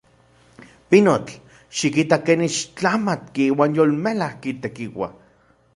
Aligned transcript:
¡Pinotl! 0.89 1.33
¡Xikita 1.77 2.17
ken 2.25 2.41
ixtlamatki 2.49 3.45
uan 3.57 3.71
yolmelajki 3.77 4.51
tekiua! 4.63 5.07